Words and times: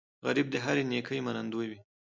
غریب 0.25 0.47
د 0.51 0.55
هرې 0.63 0.83
نیکۍ 0.91 1.19
منندوی 1.25 1.65
وي 1.69 1.79